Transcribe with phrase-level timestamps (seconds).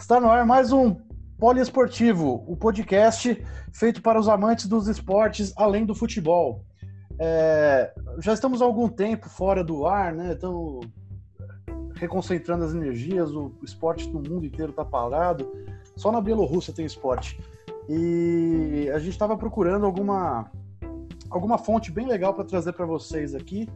[0.00, 0.96] Está no ar mais um
[1.38, 3.36] Poliesportivo, o podcast
[3.70, 6.64] feito para os amantes dos esportes além do futebol.
[7.18, 10.32] É, já estamos há algum tempo fora do ar, né?
[10.32, 10.86] Estamos
[11.96, 15.52] reconcentrando as energias, o esporte no mundo inteiro está parado.
[15.94, 17.38] Só na Bielorrússia tem esporte.
[17.86, 20.50] E a gente estava procurando alguma,
[21.28, 23.68] alguma fonte bem legal para trazer para vocês aqui.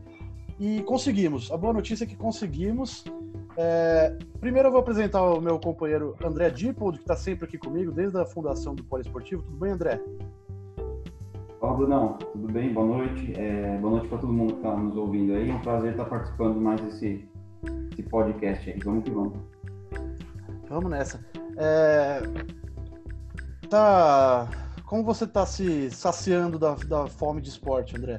[0.59, 1.53] E conseguimos.
[1.53, 3.05] A boa notícia é que conseguimos.
[3.57, 7.93] É, primeiro eu vou apresentar o meu companheiro André Dippold, que está sempre aqui comigo
[7.93, 9.43] desde a fundação do Poliesportivo.
[9.43, 10.01] Tudo bem, André?
[11.61, 12.19] Fala, Brunão.
[12.33, 12.73] Tudo bem?
[12.73, 13.33] Boa noite.
[13.39, 15.49] É, boa noite para todo mundo que está nos ouvindo aí.
[15.49, 17.29] É um prazer estar participando mais desse,
[17.91, 18.79] desse podcast aí.
[18.85, 19.39] Vamos que vamos.
[20.69, 21.25] Vamos nessa.
[21.57, 22.23] É,
[23.71, 24.49] tá,
[24.85, 28.19] como você está se saciando da, da fome de esporte, André?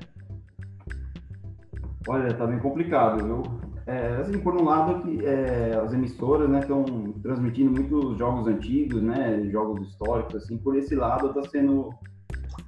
[2.07, 3.43] Olha, tá bem complicado, viu?
[3.87, 9.01] É, assim, por um lado, que é, as emissoras estão né, transmitindo muitos jogos antigos,
[9.01, 11.93] né, jogos históricos, assim, por esse lado está sendo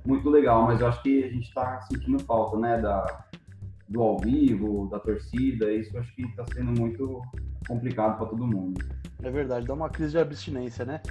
[0.06, 3.26] muito legal, mas eu acho que a gente está sentindo falta, né, da,
[3.90, 7.22] do ao vivo, da torcida, isso acho que está sendo muito
[7.68, 8.80] complicado para todo mundo.
[9.24, 11.02] É verdade, dá uma crise de abstinência, né?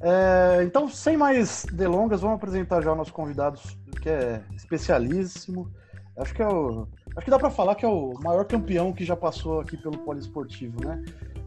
[0.00, 3.58] É, então, sem mais delongas, vamos apresentar já o nosso convidado,
[4.00, 5.70] que é especialíssimo.
[6.16, 6.86] Acho que é o
[7.16, 9.98] Acho que dá para falar que é o maior campeão que já passou aqui pelo
[9.98, 11.04] poliesportivo, né?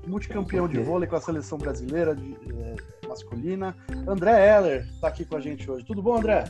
[0.08, 2.76] Multicampeão de vôlei com a seleção brasileira de, é,
[3.08, 3.76] masculina.
[4.08, 5.86] André Heller está aqui com a gente hoje.
[5.86, 6.46] Tudo bom, André?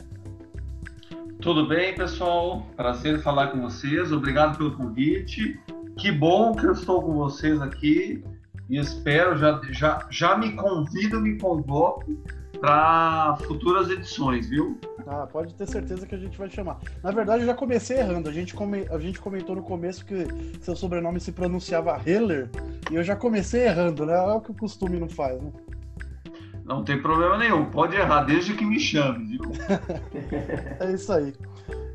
[1.40, 2.66] Tudo bem, pessoal?
[2.76, 4.10] Prazer falar com vocês.
[4.12, 5.60] Obrigado pelo convite.
[5.98, 8.24] Que bom que eu estou com vocês aqui
[8.70, 12.16] e espero, já, já, já me convido, me convoco
[12.62, 14.78] para futuras edições, viu?
[15.04, 16.78] Ah, pode ter certeza que a gente vai chamar.
[17.02, 18.28] Na verdade, eu já comecei errando.
[18.28, 18.86] A gente, come...
[18.88, 20.28] a gente comentou no começo que
[20.60, 22.48] seu sobrenome se pronunciava Heller
[22.88, 24.14] e eu já comecei errando, né?
[24.14, 25.50] É o que o costume não faz, né?
[26.64, 29.40] Não tem problema nenhum, pode errar desde que me chame, viu?
[30.78, 31.34] é isso aí.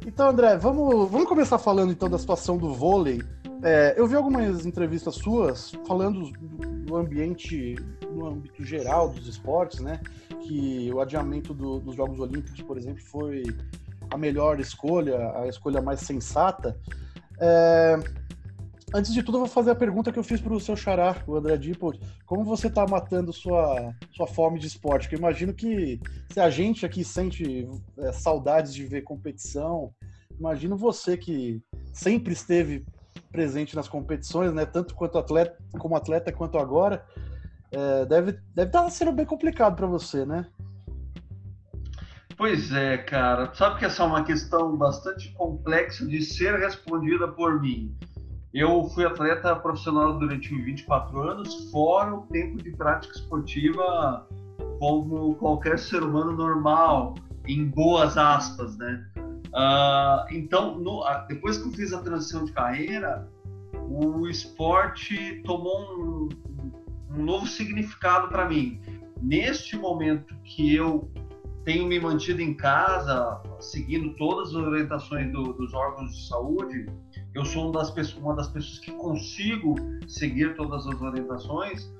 [0.06, 3.22] Então, André, vamos, vamos começar falando então da situação do vôlei.
[3.64, 6.32] É, eu vi algumas entrevistas suas falando
[6.86, 7.76] do ambiente,
[8.12, 10.00] no âmbito geral dos esportes, né?
[10.48, 13.44] que o adiamento do, dos Jogos Olímpicos, por exemplo, foi
[14.10, 16.80] a melhor escolha, a escolha mais sensata.
[17.40, 17.98] É...
[18.94, 21.22] Antes de tudo, eu vou fazer a pergunta que eu fiz para o seu xará,
[21.28, 22.00] o André Dippold.
[22.26, 25.04] Como você está matando sua, sua fome de esporte?
[25.04, 26.00] Porque eu imagino que
[26.32, 27.68] se a gente aqui sente
[28.00, 29.92] é, saudades de ver competição,
[30.40, 32.86] imagino você que sempre esteve
[33.32, 34.66] presente nas competições, né?
[34.66, 37.06] Tanto quanto atleta, como atleta quanto agora
[37.72, 40.48] é, deve deve estar tá sendo bem complicado para você, né?
[42.38, 43.52] Pois é, cara.
[43.56, 47.96] Sabe que essa é uma questão bastante complexa de ser respondida por mim.
[48.54, 54.28] Eu fui atleta profissional durante 24 anos, fora o tempo de prática esportiva
[54.80, 57.16] como qualquer ser humano normal,
[57.48, 59.06] em boas aspas, né?
[59.58, 63.28] Uh, então, no, depois que eu fiz a transição de carreira,
[63.90, 66.30] o esporte tomou um,
[67.10, 68.80] um novo significado para mim.
[69.20, 71.10] Neste momento que eu
[71.66, 76.86] tenho me mantido em casa, seguindo todas as orientações do, dos órgãos de saúde,
[77.34, 79.76] eu sou uma das, pessoas, uma das pessoas que consigo
[80.08, 81.92] seguir todas as orientações.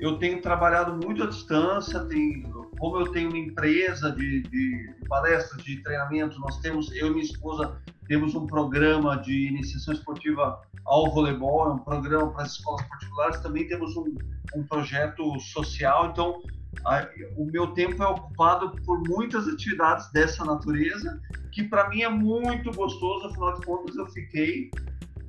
[0.00, 5.64] Eu tenho trabalhado muito à distância, tenho, como eu tenho uma empresa de, de, palestras,
[5.64, 11.10] de treinamento, nós temos, eu e minha esposa temos um programa de iniciação esportiva ao
[11.10, 14.14] voleibol, é um programa para as escolas particulares, também temos um,
[14.54, 16.42] um projeto social, então
[16.84, 17.08] a,
[17.38, 21.18] o meu tempo é ocupado por muitas atividades dessa natureza,
[21.52, 24.70] que para mim é muito gostoso, afinal de contas eu fiquei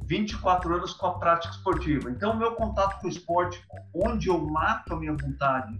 [0.08, 2.10] 24 anos com a prática esportiva.
[2.12, 3.64] Então, o meu contato com o esporte,
[3.94, 5.80] onde eu mato a minha vontade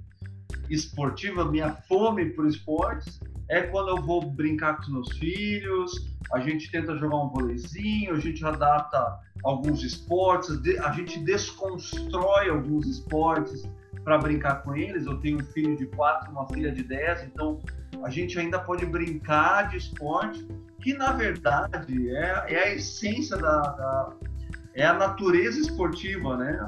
[0.70, 3.20] esportiva, minha fome por esportes,
[3.50, 8.14] é quando eu vou brincar com os meus filhos, a gente tenta jogar um voleizinho,
[8.14, 13.70] a gente adapta alguns esportes, a gente desconstrói alguns esportes
[14.04, 15.06] para brincar com eles.
[15.06, 17.60] Eu tenho um filho de quatro, uma filha de dez, então
[18.04, 20.48] a gente ainda pode brincar de esporte,
[20.82, 24.14] que na verdade é, é a essência da, da,
[24.74, 26.60] é a natureza esportiva, né?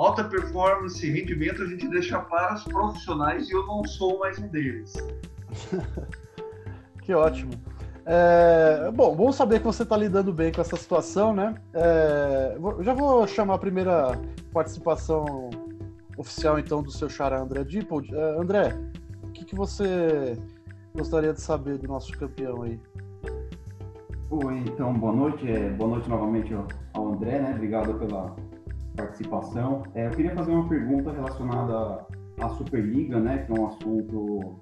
[0.00, 4.48] Alta performance, rendimento a gente deixa para os profissionais e eu não sou mais um
[4.48, 4.94] deles.
[7.04, 7.52] que ótimo.
[8.06, 11.54] É, bom, bom saber que você está lidando bem com essa situação, né?
[11.74, 14.18] É, já vou chamar a primeira
[14.54, 15.50] participação
[16.16, 18.10] oficial, então, do seu xará André Dippold.
[18.14, 18.74] É, André,
[19.22, 20.34] o que, que você
[20.94, 22.80] gostaria de saber do nosso campeão aí?
[24.30, 25.46] Oi, então, boa noite.
[25.46, 26.56] É, boa noite novamente
[26.94, 27.52] ao André, né?
[27.54, 28.34] Obrigado pela
[29.00, 29.82] participação.
[29.94, 32.06] É, eu queria fazer uma pergunta relacionada
[32.38, 34.60] a Superliga, né, que é um assunto,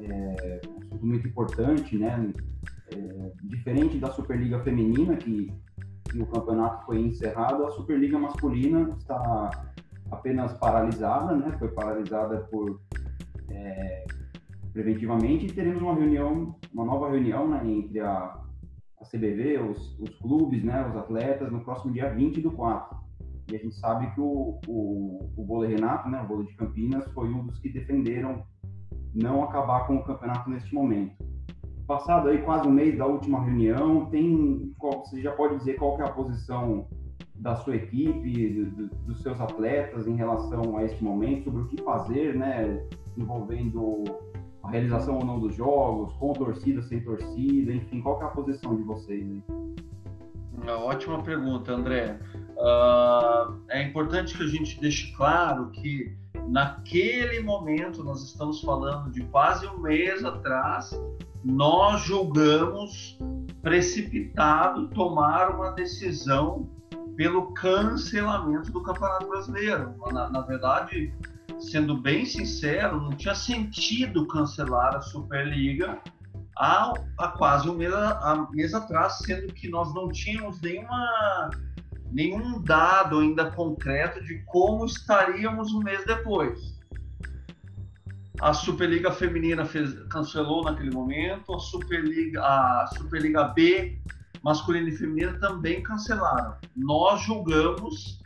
[0.00, 2.32] é, um assunto muito importante, né,
[2.92, 5.52] é, diferente da Superliga Feminina, que,
[6.10, 9.50] que, o campeonato foi encerrado, a Superliga Masculina está
[10.10, 12.80] apenas paralisada, né, foi paralisada por
[13.50, 14.04] é,
[14.72, 18.40] preventivamente e teremos uma reunião, uma nova reunião né, entre a,
[19.00, 23.03] a CBV, os, os, clubes, né, os atletas, no próximo dia 20 do 4.
[23.50, 27.06] E a gente sabe que o, o, o vôlei Renato, né, o vôlei de Campinas,
[27.12, 28.42] foi um dos que defenderam
[29.14, 31.14] não acabar com o campeonato neste momento.
[31.86, 36.04] Passado aí quase um mês da última reunião, tem, você já pode dizer qual é
[36.04, 36.88] a posição
[37.34, 41.82] da sua equipe, do, dos seus atletas em relação a este momento, sobre o que
[41.82, 42.82] fazer, né,
[43.16, 44.04] envolvendo
[44.62, 48.74] a realização ou não dos jogos, com torcida, sem torcida, enfim, qual é a posição
[48.74, 49.42] de vocês aí?
[50.56, 52.18] Uma ótima pergunta, André.
[52.56, 56.16] Uh, é importante que a gente deixe claro que
[56.48, 60.98] naquele momento, nós estamos falando de quase um mês atrás,
[61.44, 63.18] nós julgamos
[63.62, 66.68] precipitado tomar uma decisão
[67.16, 69.94] pelo cancelamento do Campeonato Brasileiro.
[70.12, 71.12] Na, na verdade,
[71.58, 76.00] sendo bem sincero, não tinha sentido cancelar a Superliga
[76.58, 77.92] há, há quase um mês,
[78.52, 81.50] mês atrás, sendo que nós não tínhamos nenhuma,
[82.14, 86.74] nenhum dado ainda concreto de como estaríamos um mês depois.
[88.40, 94.00] A Superliga Feminina fez, cancelou naquele momento, a Superliga, a Superliga B
[94.44, 96.56] masculina e feminina também cancelaram.
[96.76, 98.20] Nós julgamos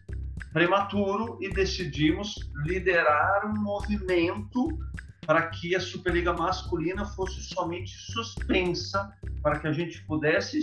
[0.53, 2.35] prematuro e decidimos
[2.67, 4.77] liderar um movimento
[5.25, 9.13] para que a Superliga masculina fosse somente suspensa,
[9.43, 10.61] para que a gente pudesse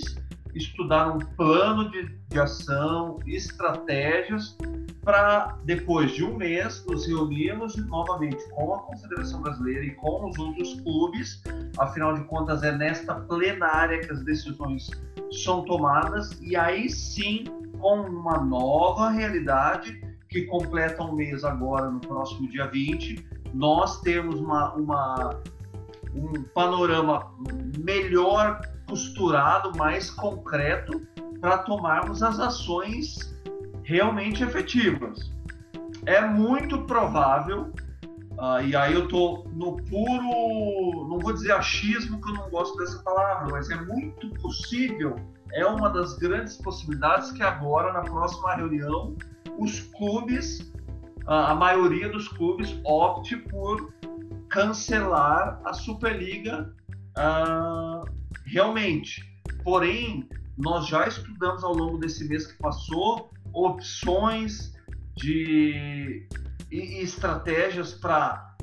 [0.56, 4.58] estudar um plano de, de ação, estratégias,
[5.04, 10.38] para depois de um mês nos reunirmos novamente com a Confederação Brasileira e com os
[10.40, 11.44] outros clubes.
[11.78, 14.90] Afinal de contas, é nesta plenária que as decisões
[15.44, 17.44] são tomadas e aí sim
[17.80, 23.24] com uma nova realidade que completa um mês agora, no próximo dia 20,
[23.54, 25.40] nós temos uma, uma
[26.16, 27.32] um panorama
[27.78, 31.02] melhor costurado, mais concreto,
[31.40, 33.36] para tomarmos as ações
[33.84, 35.32] realmente efetivas.
[36.06, 37.72] É muito provável,
[38.34, 42.78] uh, e aí eu estou no puro, não vou dizer achismo, que eu não gosto
[42.78, 45.16] dessa palavra, mas é muito possível
[45.56, 49.16] é uma das grandes possibilidades que agora, na próxima reunião,
[49.58, 50.72] os clubes,
[51.26, 53.94] a maioria dos clubes, opte por
[54.50, 56.74] cancelar a Superliga
[57.18, 58.06] uh,
[58.46, 59.22] realmente.
[59.64, 60.28] Porém,
[60.58, 64.74] nós já estudamos ao longo desse mês que passou opções
[65.16, 66.28] de
[66.72, 68.56] e estratégias para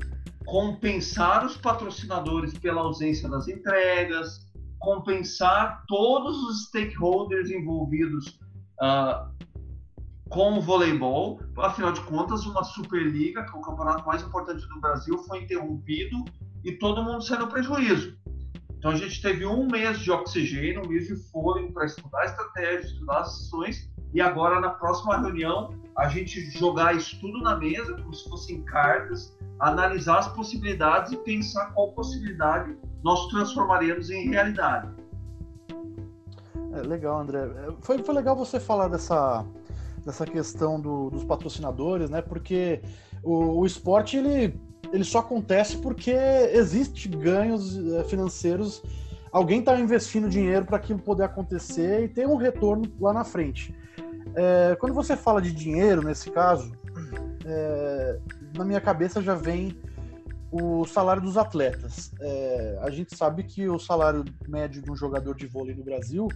[0.45, 4.45] compensar os patrocinadores pela ausência das entregas,
[4.79, 8.39] compensar todos os stakeholders envolvidos
[8.81, 9.31] uh,
[10.29, 11.39] com o voleibol.
[11.57, 16.23] Afinal de contas, uma Superliga, que é o campeonato mais importante do Brasil, foi interrompido
[16.63, 18.17] e todo mundo saiu no prejuízo.
[18.83, 22.91] Então a gente teve um mês de oxigênio, um mês de fôlego para estudar estratégias,
[22.91, 27.93] estudar as ações e agora na próxima reunião a gente jogar isso tudo na mesa,
[27.95, 34.89] como se fossem cartas, analisar as possibilidades e pensar qual possibilidade nós transformaremos em realidade.
[36.73, 37.39] É, legal, André.
[37.39, 39.45] É, foi, foi legal você falar dessa,
[40.05, 42.21] dessa questão do, dos patrocinadores, né?
[42.21, 42.81] Porque
[43.23, 44.59] o, o esporte ele,
[44.91, 48.83] ele só acontece porque existe ganhos é, financeiros.
[49.31, 53.75] Alguém está investindo dinheiro para aquilo poder acontecer e ter um retorno lá na frente.
[54.35, 56.71] É, quando você fala de dinheiro, nesse caso,
[57.45, 58.19] é,
[58.55, 59.75] na minha cabeça já vem
[60.51, 62.11] o salário dos atletas.
[62.19, 66.27] É, a gente sabe que o salário médio de um jogador de vôlei no Brasil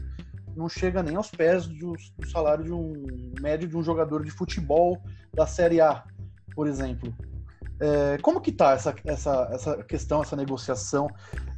[0.56, 3.06] não chega nem aos pés do, do salário de um
[3.40, 5.00] médio de um jogador de futebol
[5.32, 6.04] da Série A,
[6.56, 7.14] por exemplo.
[7.80, 11.08] É, como que tá essa, essa, essa questão, essa negociação?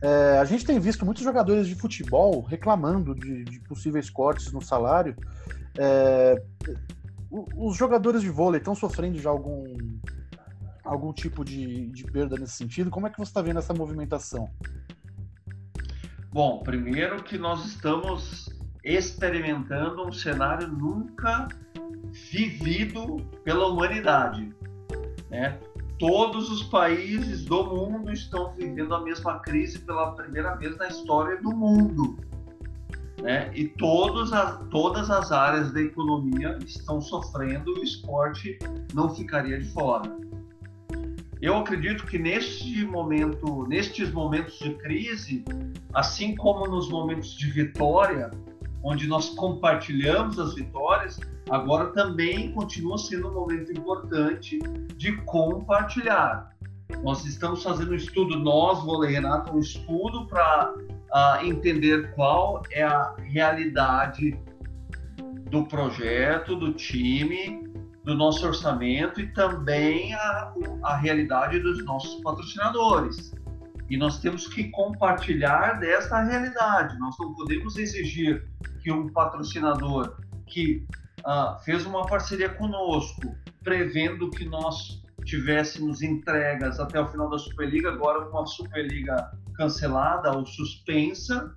[0.01, 4.61] É, a gente tem visto muitos jogadores de futebol reclamando de, de possíveis cortes no
[4.61, 5.15] salário.
[5.77, 6.41] É,
[7.31, 9.63] os jogadores de vôlei estão sofrendo já algum,
[10.83, 12.89] algum tipo de, de perda nesse sentido?
[12.89, 14.49] Como é que você está vendo essa movimentação?
[16.31, 18.49] Bom, primeiro que nós estamos
[18.83, 21.47] experimentando um cenário nunca
[22.31, 24.53] vivido pela humanidade.
[25.29, 25.59] Né?
[25.99, 31.35] Todos os países do mundo estão vivendo a mesma crise pela primeira vez na história
[31.41, 32.17] do mundo.
[33.21, 33.51] Né?
[33.53, 38.57] E todos as, todas as áreas da economia estão sofrendo, o esporte
[38.93, 40.09] não ficaria de fora.
[41.41, 45.43] eu acredito que neste momento, nestes momentos de crise,
[45.93, 48.31] assim como nos momentos de vitória,
[48.83, 51.19] onde nós compartilhamos as vitórias,
[51.49, 54.59] agora também continua sendo um momento importante
[54.95, 56.49] de compartilhar.
[57.03, 62.63] Nós estamos fazendo um estudo, nós, Vôlei Renato, um estudo para uh, ah, entender qual
[62.71, 64.39] é a realidade
[65.49, 67.69] do projeto, do time,
[68.03, 73.33] do nosso orçamento e também a, a realidade dos nossos patrocinadores.
[73.89, 76.97] E nós temos que compartilhar dessa realidade.
[76.99, 78.47] Nós não podemos exigir
[78.79, 80.85] que um patrocinador que
[81.19, 87.89] uh, fez uma parceria conosco, prevendo que nós tivéssemos entregas até o final da Superliga,
[87.89, 91.53] agora com a Superliga cancelada ou suspensa,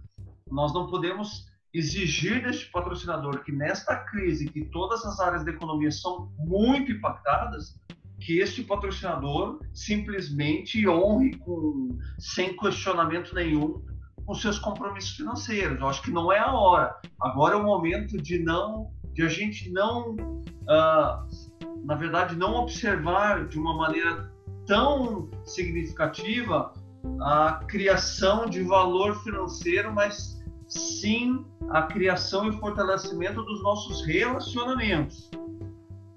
[0.51, 5.91] nós não podemos exigir deste patrocinador que nesta crise, que todas as áreas da economia
[5.91, 7.79] são muito impactadas,
[8.21, 13.83] que este patrocinador simplesmente honre com sem questionamento nenhum
[14.25, 15.81] com seus compromissos financeiros.
[15.81, 16.97] Eu acho que não é a hora.
[17.21, 23.47] Agora é o momento de não, de a gente não, uh, na verdade, não observar
[23.47, 24.33] de uma maneira
[24.67, 26.73] tão significativa
[27.21, 35.31] a criação de valor financeiro, mas sim a criação e fortalecimento dos nossos relacionamentos.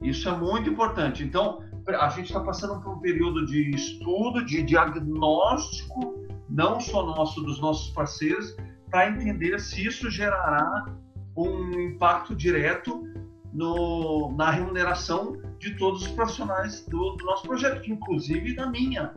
[0.02, 1.24] Isso é muito importante.
[1.24, 7.42] Então, a gente está passando por um período de estudo, de diagnóstico, não só nosso,
[7.42, 8.56] dos nossos parceiros,
[8.90, 10.86] para entender se isso gerará
[11.36, 13.04] um impacto direto
[13.52, 19.14] no, na remuneração de todos os profissionais do, do nosso projeto, inclusive da minha.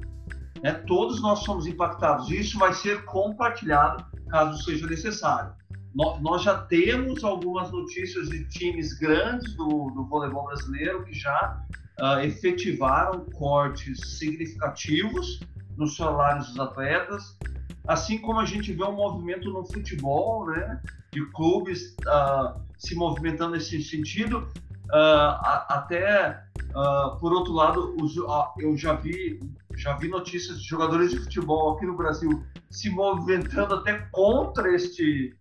[0.63, 0.73] Né?
[0.87, 2.31] Todos nós somos impactados.
[2.31, 5.53] Isso vai ser compartilhado caso seja necessário.
[5.95, 11.65] Nós já temos algumas notícias de times grandes do, do voleibol brasileiro que já
[12.01, 15.41] uh, efetivaram cortes significativos
[15.79, 17.39] nos salários dos atletas,
[17.87, 20.83] assim como a gente vê um movimento no futebol, né,
[21.13, 24.49] de clubes uh, se movimentando nesse sentido.
[24.89, 25.37] Uh,
[25.69, 26.43] até,
[27.21, 28.17] por outro lado, os,
[28.59, 29.41] eu já vi
[29.77, 35.37] já vi notícias de jogadores de futebol aqui no Brasil se movimentando até contra este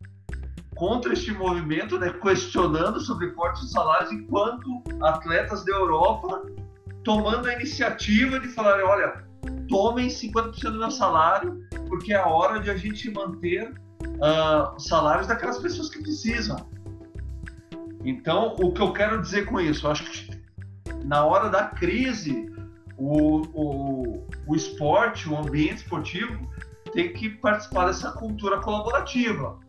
[0.75, 6.46] contra este movimento, né, questionando sobre cortes de salários, enquanto atletas da Europa
[7.03, 9.26] tomando a iniciativa de falar, olha,
[9.67, 14.86] tomem 50% do meu salário, porque é a hora de a gente manter uh, os
[14.86, 16.57] salários daquelas pessoas que precisam.
[18.03, 20.38] Então, o que eu quero dizer com isso, acho que
[21.03, 22.51] na hora da crise,
[22.97, 26.50] o, o, o esporte, o ambiente esportivo,
[26.93, 29.59] tem que participar dessa cultura colaborativa.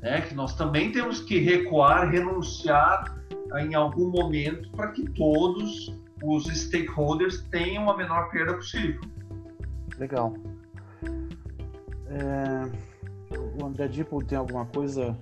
[0.00, 0.20] Né?
[0.22, 3.16] Que nós também temos que recuar, renunciar
[3.58, 9.00] em algum momento para que todos os stakeholders tenham a menor perda possível.
[9.98, 10.34] Legal.
[12.08, 12.86] É...
[13.60, 15.16] O André Dipo tem alguma coisa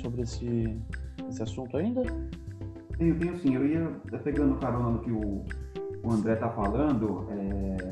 [0.00, 0.78] sobre esse,
[1.28, 2.02] esse assunto ainda?
[2.98, 3.54] Tenho, tenho sim.
[3.54, 3.88] Eu ia
[4.22, 5.44] pegando carona no que o,
[6.02, 7.26] o André está falando.
[7.30, 7.82] É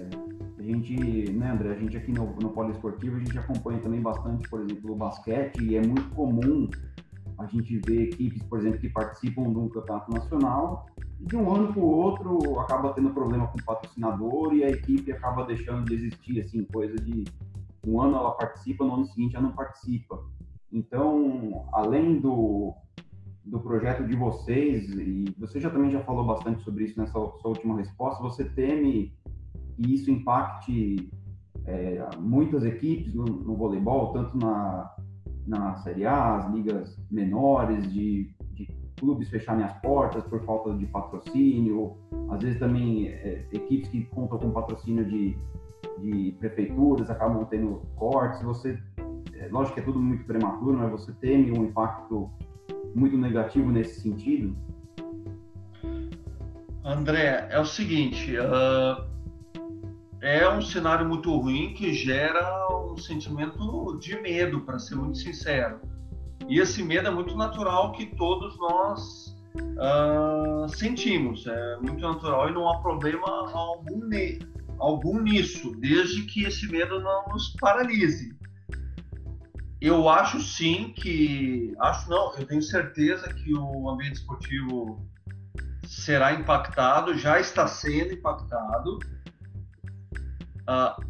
[0.61, 4.47] a gente, né, André, a gente aqui no, no Poliesportivo, a gente acompanha também bastante,
[4.49, 6.69] por exemplo, o basquete, e é muito comum
[7.41, 10.87] a gente ver equipes, por exemplo, que participam de um campeonato nacional
[11.21, 14.71] e de um ano para o outro acaba tendo problema com o patrocinador e a
[14.71, 17.25] equipe acaba deixando de existir, assim, coisa de
[17.87, 20.23] um ano ela participa, no ano seguinte ela não participa.
[20.73, 22.75] Então, além do,
[23.45, 27.33] do projeto de vocês, e você já também já falou bastante sobre isso nessa sua
[27.45, 29.13] última resposta, você teme
[29.75, 31.11] que isso impacte
[31.65, 34.95] é, muitas equipes no, no, voleibol, tanto na,
[35.47, 38.69] na Série A, as ligas menores, de, de
[38.99, 41.97] clubes fecharem as portas por falta de patrocínio,
[42.31, 45.37] às vezes também é, equipes que contam com patrocínio de,
[45.99, 48.43] de prefeituras acabam tendo cortes.
[48.43, 48.79] Você,
[49.35, 52.31] é, lógico que é tudo muito prematuro, mas você teme um impacto
[52.95, 54.55] muito negativo nesse sentido?
[56.85, 59.10] André, é o seguinte, uh,
[60.23, 65.81] é um cenário muito ruim que gera um sentimento de medo, para ser muito sincero.
[66.49, 71.47] E esse medo é muito natural que todos nós uh, sentimos.
[71.47, 74.11] É muito natural e não há problema algum,
[74.79, 78.37] algum nisso, desde que esse medo não nos paralise.
[79.81, 81.75] Eu acho sim que.
[81.81, 85.09] Acho não, eu tenho certeza que o ambiente esportivo
[85.87, 88.99] será impactado, já está sendo impactado
[90.71, 91.05] uh,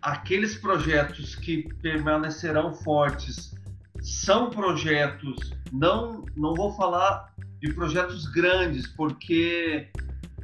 [0.00, 3.54] aqueles projetos que permanecerão fortes
[4.00, 9.90] são projetos, não, não vou falar de projetos grandes, porque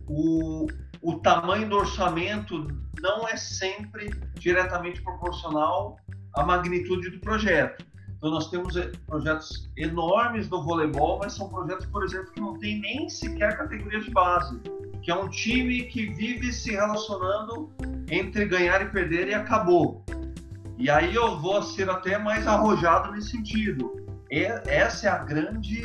[0.07, 0.67] o,
[1.01, 2.69] o tamanho do orçamento
[3.01, 5.97] não é sempre diretamente proporcional
[6.35, 7.87] à magnitude do projeto.
[8.17, 12.59] Então, nós temos eh, projetos enormes do voleibol, mas são projetos, por exemplo, que não
[12.59, 14.59] tem nem sequer categoria de base,
[15.03, 17.71] que é um time que vive se relacionando
[18.11, 20.05] entre ganhar e perder e acabou.
[20.79, 24.05] E aí eu vou ser até mais arrojado nesse sentido.
[24.31, 25.83] Essa é a grande,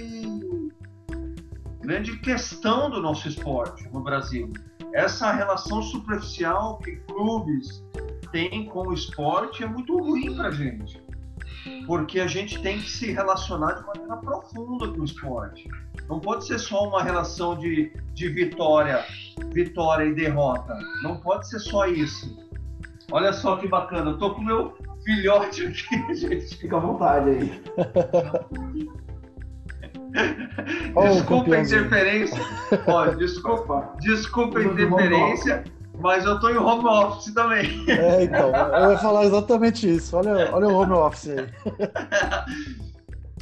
[1.79, 4.51] grande questão do nosso esporte no Brasil.
[4.93, 7.83] Essa relação superficial que clubes
[8.31, 11.01] têm com o esporte é muito ruim para gente.
[11.85, 15.67] Porque a gente tem que se relacionar de maneira profunda com o esporte.
[16.07, 19.03] Não pode ser só uma relação de, de vitória,
[19.53, 20.77] vitória e derrota.
[21.03, 22.37] Não pode ser só isso.
[23.11, 26.55] Olha só que bacana, eu tô com meu filhote aqui, gente.
[26.57, 27.61] Fica à vontade aí.
[30.93, 32.41] desculpa a interferência.
[32.87, 35.63] Ó, desculpa, desculpa a interferência,
[36.01, 37.85] mas eu tô em home office também.
[37.87, 40.17] É, então, eu ia falar exatamente isso.
[40.17, 41.47] Olha, olha o home office aí.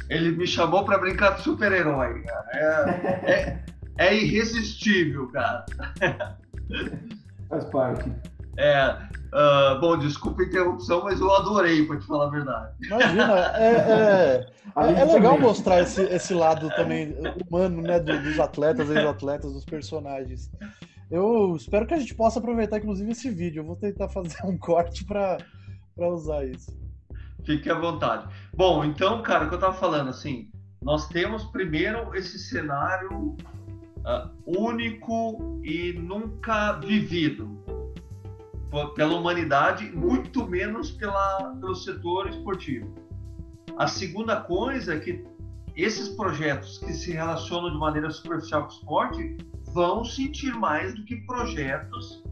[0.08, 2.46] Ele me chamou para brincar de super-herói, cara.
[2.52, 3.64] É, é,
[3.98, 5.64] é irresistível, cara.
[7.48, 8.12] Faz parte.
[8.56, 12.72] É, uh, bom, desculpa a interrupção, mas eu adorei, para te falar a verdade.
[12.82, 17.16] Imagina, é, é, é, é legal mostrar esse, esse lado também
[17.48, 20.50] humano, né, dos atletas, ex-atletas, dos personagens.
[21.10, 23.60] Eu espero que a gente possa aproveitar, inclusive, esse vídeo.
[23.60, 25.38] Eu vou tentar fazer um corte para
[25.98, 26.78] usar isso.
[27.44, 28.32] Fique à vontade.
[28.54, 30.48] Bom, então, cara, o que eu estava falando, assim,
[30.80, 33.36] nós temos primeiro esse cenário
[33.98, 37.58] uh, único e nunca vivido
[38.94, 42.94] pela humanidade, muito menos pela, pelo setor esportivo.
[43.76, 45.24] A segunda coisa é que
[45.74, 49.36] esses projetos que se relacionam de maneira superficial com o esporte
[49.72, 52.22] vão sentir mais do que projetos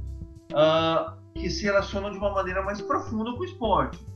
[0.53, 4.07] uh, que se relacionam de uma maneira mais profunda com o esporte.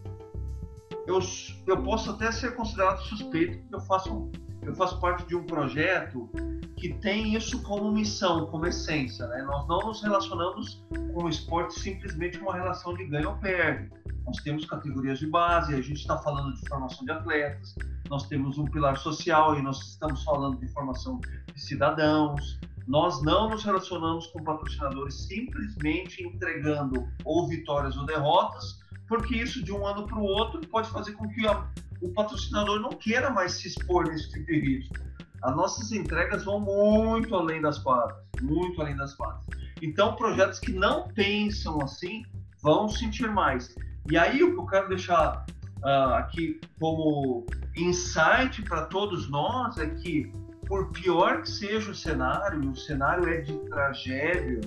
[1.07, 1.19] Eu,
[1.67, 4.31] eu posso até ser considerado suspeito porque eu faço,
[4.63, 6.31] eu faço parte de um projeto
[6.77, 9.27] que tem isso como missão, como essência.
[9.29, 9.43] Né?
[9.43, 13.89] Nós não nos relacionamos com o esporte simplesmente uma relação de ganho ou perde.
[14.27, 17.75] Nós temos categorias de base, a gente está falando de formação de atletas,
[18.09, 21.21] nós temos um pilar social e nós estamos falando de formação
[21.53, 22.59] de cidadãos.
[22.87, 29.73] Nós não nos relacionamos com patrocinadores simplesmente entregando ou vitórias ou derrotas, porque isso de
[29.73, 31.67] um ano para o outro pode fazer com que a,
[32.01, 36.61] o patrocinador não queira mais se expor nesse tipo de risco as nossas entregas vão
[36.61, 39.45] muito além das quadras, muito além das quadras.
[39.83, 42.23] Então, projetos que não pensam assim
[42.63, 43.75] vão sentir mais.
[44.09, 45.45] E aí, o que eu quero deixar
[45.83, 47.45] uh, aqui como
[47.77, 50.33] insight para todos nós é que,
[50.67, 54.61] por pior que seja o cenário, o cenário é de tragédia,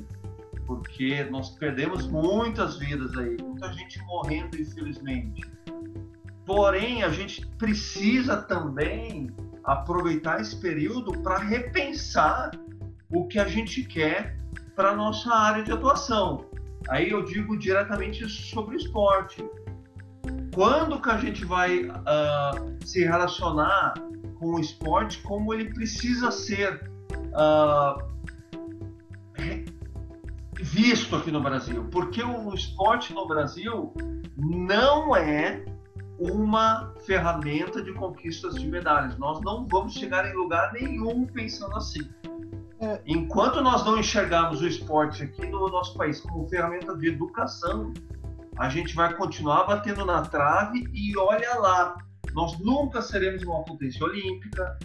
[0.66, 5.42] porque nós perdemos muitas vidas aí, muita gente morrendo, infelizmente.
[6.46, 9.32] Porém, a gente precisa também
[9.64, 12.52] aproveitar esse período para repensar
[13.10, 14.38] o que a gente quer
[14.76, 16.46] para nossa área de atuação.
[16.90, 19.44] Aí eu digo diretamente sobre esporte.
[20.54, 23.94] Quando que a gente vai uh, se relacionar
[24.46, 26.88] com o esporte como ele precisa ser
[27.34, 28.00] uh,
[30.62, 31.84] visto aqui no Brasil?
[31.86, 33.92] Porque o esporte no Brasil
[34.38, 35.66] não é
[36.20, 39.18] uma ferramenta de conquistas de medalhas.
[39.18, 42.08] Nós não vamos chegar em lugar nenhum pensando assim.
[42.80, 43.02] É.
[43.08, 47.92] Enquanto nós não enxergarmos o esporte aqui no nosso país como ferramenta de educação,
[48.60, 51.98] a gente vai continuar batendo na trave e olha lá,
[52.36, 54.78] nós nunca seremos uma potência olímpica,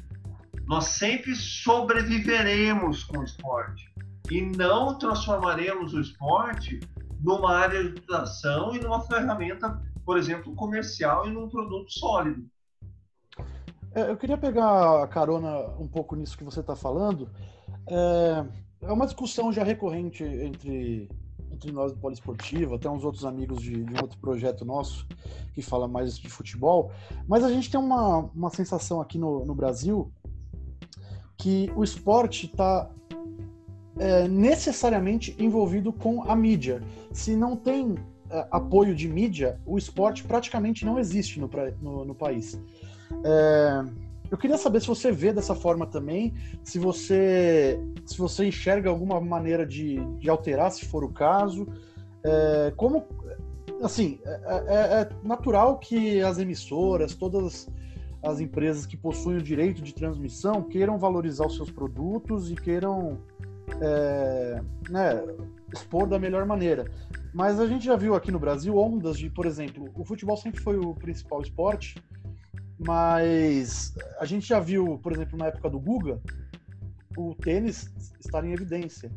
[0.65, 3.93] nós sempre sobreviveremos com o esporte
[4.31, 6.81] e não transformaremos o esporte
[7.21, 9.79] numa área de educação e numa ferramenta
[10.11, 12.45] por exemplo, comercial e num produto sólido.
[13.95, 17.31] É, eu queria pegar a carona um pouco nisso que você está falando.
[17.89, 18.45] É,
[18.83, 21.09] é, uma discussão já recorrente entre,
[21.61, 25.07] entre nós do Poliesportivo, até uns outros amigos de, de um outro projeto nosso
[25.53, 26.91] que fala mais de futebol,
[27.29, 30.11] mas a gente tem uma, uma sensação aqui no, no Brasil
[31.37, 32.91] que o esporte está
[33.99, 36.83] é, necessariamente envolvido com a mídia.
[37.13, 37.97] Se não tem
[38.31, 41.51] é, apoio de mídia, o esporte praticamente não existe no,
[41.83, 42.59] no, no país.
[43.23, 43.85] É,
[44.31, 49.21] eu queria saber se você vê dessa forma também, se você se você enxerga alguma
[49.21, 51.67] maneira de, de alterar, se for o caso.
[52.23, 53.07] É, como,
[53.83, 57.69] assim, é, é, é, natural que as emissoras, todas
[58.23, 63.19] as empresas que possuem o direito de transmissão queiram valorizar os seus produtos e queiram
[63.81, 65.25] é, né,
[65.73, 66.91] expor da melhor maneira.
[67.33, 70.61] Mas a gente já viu aqui no Brasil ondas de, por exemplo, o futebol sempre
[70.61, 71.95] foi o principal esporte,
[72.87, 76.21] mas a gente já viu, por exemplo, na época do Guga,
[77.17, 79.11] o tênis estar em evidência.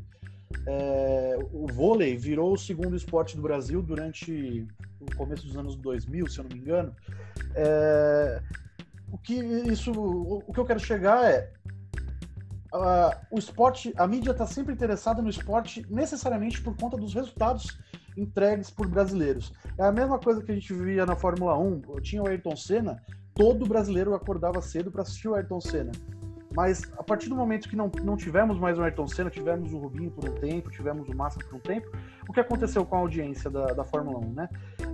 [0.68, 4.68] É, o vôlei virou o segundo esporte do Brasil durante
[5.00, 6.96] o começo dos anos 2000, se eu não me engano.
[7.56, 8.42] É,
[9.12, 11.52] o que isso, o que eu quero chegar é
[12.74, 17.78] uh, o esporte, a mídia está sempre interessada no esporte necessariamente por conta dos resultados
[18.18, 19.54] entregues por brasileiros.
[19.78, 21.82] É a mesma coisa que a gente via na Fórmula 1.
[22.02, 23.02] Tinha o Ayrton Senna,
[23.34, 25.92] todo brasileiro acordava cedo para assistir o Ayrton Senna.
[26.56, 29.78] Mas a partir do momento que não, não tivemos mais o Ayrton Senna, tivemos o
[29.80, 31.88] Rubinho por um tempo, tivemos o Massa por um tempo,
[32.30, 34.50] o que aconteceu com a audiência da, da Fórmula 1, né?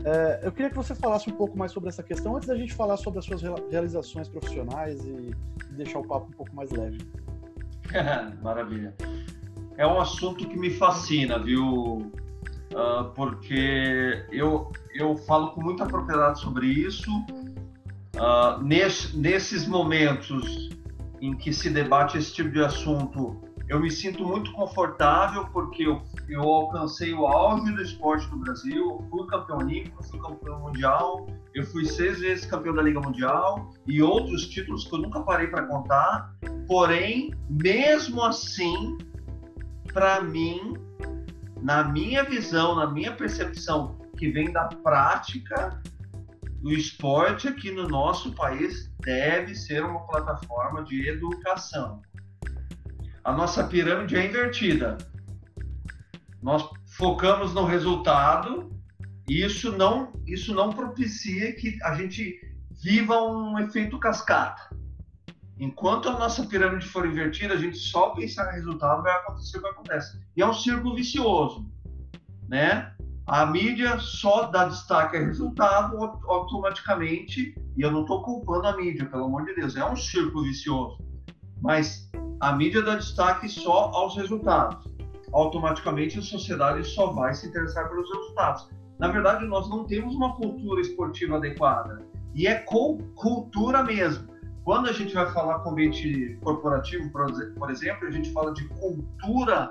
[0.06, 2.74] É, eu queria que você falasse um pouco mais sobre essa questão, antes da gente
[2.74, 5.36] falar sobre as suas realizações profissionais e
[5.72, 7.00] deixar o papo um pouco mais leve.
[8.42, 8.96] Maravilha.
[9.76, 12.12] É um assunto que me fascina, viu?
[12.72, 17.10] Uh, porque eu, eu falo com muita propriedade sobre isso.
[18.20, 20.70] Uh, nesse, nesses momentos
[21.22, 26.02] em que se debate esse tipo de assunto, eu me sinto muito confortável porque eu,
[26.28, 31.64] eu alcancei o auge do esporte no Brasil, fui campeão olímpico, fui campeão mundial, eu
[31.68, 35.68] fui seis vezes campeão da Liga Mundial e outros títulos que eu nunca parei para
[35.68, 36.34] contar.
[36.68, 38.98] Porém, mesmo assim,
[39.94, 40.74] para mim,
[41.62, 45.80] na minha visão, na minha percepção, que vem da prática,
[46.64, 52.02] o esporte aqui no nosso país deve ser uma plataforma de educação.
[53.24, 54.98] A nossa pirâmide é invertida.
[56.42, 58.72] Nós focamos no resultado
[59.28, 62.40] e isso não, isso não propicia que a gente
[62.82, 64.70] viva um efeito cascata.
[65.58, 69.62] Enquanto a nossa pirâmide for invertida, a gente só pensar no resultado, vai acontecer o
[69.62, 70.20] que acontece.
[70.36, 71.70] E é um círculo vicioso,
[72.48, 72.96] né?
[73.32, 75.96] A mídia só dá destaque a resultado
[76.28, 80.46] automaticamente, e eu não estou culpando a mídia, pelo amor de Deus, é um círculo
[80.46, 80.98] vicioso.
[81.62, 84.84] Mas a mídia dá destaque só aos resultados.
[85.32, 88.68] Automaticamente a sociedade só vai se interessar pelos resultados.
[88.98, 92.04] Na verdade, nós não temos uma cultura esportiva adequada.
[92.34, 92.56] E é
[93.16, 94.28] cultura mesmo.
[94.64, 99.70] Quando a gente vai falar com ambiente corporativo, por exemplo, a gente fala de cultura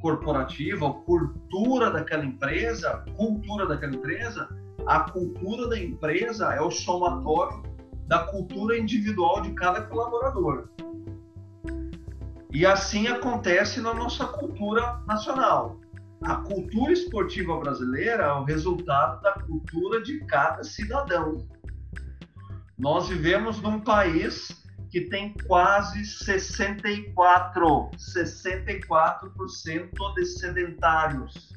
[0.00, 4.48] corporativa, cultura daquela empresa, cultura daquela empresa,
[4.86, 7.62] a cultura da empresa é o somatório
[8.06, 10.68] da cultura individual de cada colaborador.
[12.50, 15.78] E assim acontece na nossa cultura nacional.
[16.22, 21.46] A cultura esportiva brasileira é o resultado da cultura de cada cidadão.
[22.78, 24.48] Nós vivemos num país
[24.90, 31.52] que tem quase 64, 64% de sedentários.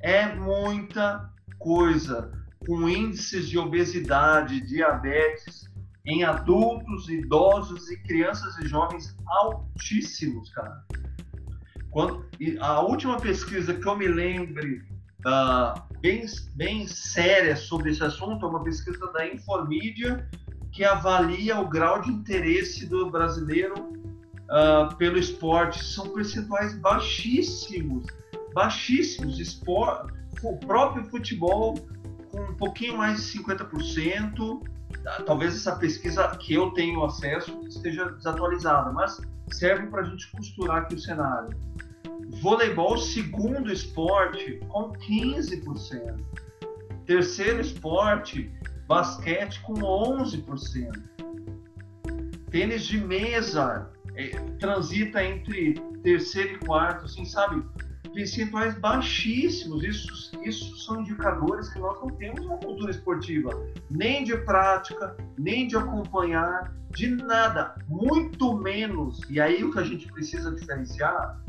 [0.00, 2.32] É muita coisa,
[2.66, 5.68] com índices de obesidade, diabetes
[6.06, 10.84] em adultos, idosos e crianças e jovens altíssimos, cara.
[11.90, 12.28] Quando,
[12.60, 14.82] a última pesquisa que eu me lembre
[15.24, 20.28] uh, bem, bem séria sobre esse assunto é uma pesquisa da Informídia
[20.74, 23.74] que avalia o grau de interesse do brasileiro
[24.50, 25.84] uh, pelo esporte.
[25.84, 28.04] São percentuais baixíssimos,
[28.52, 29.38] baixíssimos.
[29.38, 31.74] Espor, o próprio futebol
[32.30, 34.62] com um pouquinho mais de 50%.
[35.06, 39.20] Ah, talvez essa pesquisa que eu tenho acesso esteja desatualizada, mas
[39.52, 41.50] serve para a gente costurar aqui o cenário.
[42.42, 46.24] Voleibol, segundo esporte, com 15%.
[47.06, 48.50] Terceiro esporte,
[48.86, 50.92] basquete com 11%.
[52.50, 57.64] Tênis de mesa é, transita entre terceiro e quarto, assim, sabe?
[58.12, 59.82] Percentuais baixíssimos.
[59.82, 63.50] Isso, isso são indicadores que nós não temos uma cultura esportiva,
[63.90, 69.20] nem de prática, nem de acompanhar, de nada, muito menos.
[69.28, 71.42] E aí o que a gente precisa diferenciar,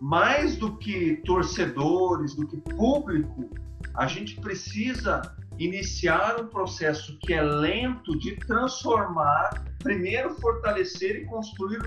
[0.00, 3.50] mais do que torcedores, do que público,
[3.94, 5.22] a gente precisa
[5.60, 11.80] iniciar um processo que é lento de transformar, primeiro fortalecer e construir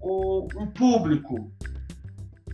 [0.00, 1.52] o, um público,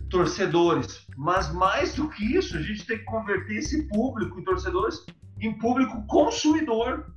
[0.09, 1.07] torcedores.
[1.15, 5.05] Mas mais do que isso, a gente tem que converter esse público e torcedores
[5.39, 7.15] em público consumidor.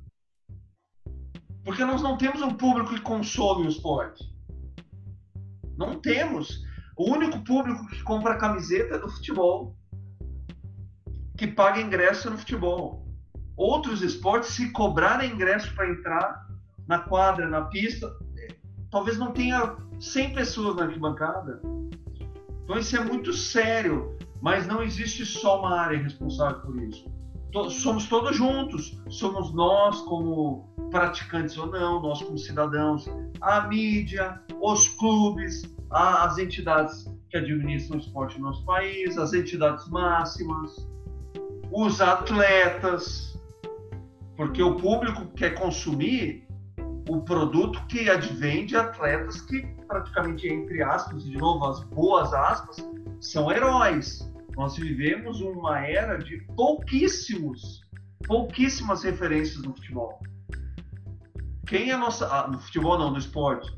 [1.65, 4.23] Porque nós não temos um público que consome o esporte.
[5.77, 6.61] Não temos.
[6.97, 9.75] O único público que compra camiseta é do futebol,
[11.37, 13.03] que paga ingresso no futebol
[13.55, 16.47] outros esportes, se cobrarem ingresso para entrar
[16.87, 18.11] na quadra, na pista,
[18.91, 21.61] talvez não tenha 100 pessoas na arquibancada.
[22.63, 27.11] Então isso é muito sério, mas não existe só uma área responsável por isso.
[27.69, 33.07] Somos todos juntos, somos nós como praticantes ou não, nós como cidadãos,
[33.41, 39.87] a mídia, os clubes, as entidades que administram o esporte no nosso país, as entidades
[39.89, 40.87] máximas,
[41.71, 43.32] os atletas,
[44.43, 46.45] porque o público quer consumir
[47.07, 52.77] o produto que advém de atletas que praticamente, entre aspas, de novo, as boas aspas,
[53.21, 54.29] são heróis.
[54.57, 57.81] Nós vivemos uma era de pouquíssimos,
[58.27, 60.21] pouquíssimas referências no futebol.
[61.65, 62.27] Quem é a nossa.
[62.27, 63.71] Ah, no futebol não, no esporte.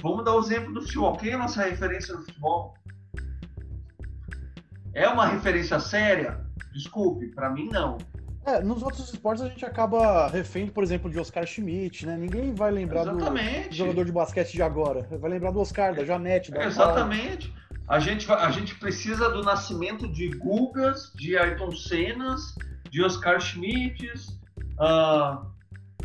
[0.00, 1.16] Vamos dar o exemplo do futebol.
[1.16, 2.74] Quem é a nossa referência no futebol?
[4.94, 6.46] É uma referência séria?
[6.72, 7.98] Desculpe, para mim não.
[8.44, 12.16] É, nos outros esportes a gente acaba refém, por exemplo, de Oscar Schmidt, né?
[12.16, 13.24] Ninguém vai lembrar do, do,
[13.70, 15.06] jogador de basquete de agora.
[15.10, 16.50] Vai lembrar do Oscar, da Janete.
[16.50, 17.54] Da Exatamente.
[17.88, 22.54] A gente, a gente precisa do nascimento de Gugas, de Ayrton Senas,
[22.90, 24.28] de Oscar Schmidts,
[24.78, 25.46] uh,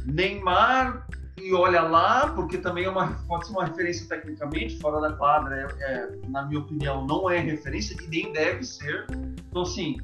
[0.05, 1.07] Neymar,
[1.39, 5.55] e olha lá, porque também é uma, pode ser uma referência tecnicamente, fora da quadra,
[5.79, 9.05] é, é, na minha opinião, não é referência e nem deve ser.
[9.49, 9.97] Então, assim,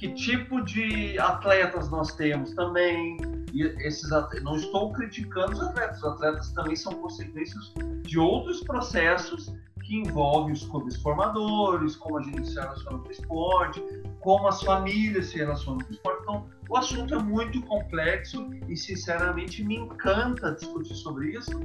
[0.00, 3.18] que tipo de atletas nós temos também?
[3.52, 8.62] E esses atletas, não estou criticando os atletas, os atletas também são consequências de outros
[8.62, 13.82] processos que envolvem os clubes formadores, como a gente se relaciona com o esporte,
[14.20, 16.22] como as famílias se relacionam com o esporte.
[16.22, 21.60] Então, o assunto é muito complexo e, sinceramente, me encanta discutir sobre isso,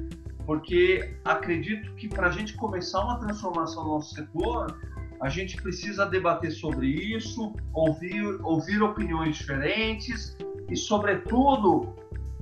[0.46, 4.76] porque acredito que para a gente começar uma transformação no nosso setor,
[5.26, 10.38] a gente precisa debater sobre isso, ouvir, ouvir opiniões diferentes
[10.70, 11.96] e, sobretudo,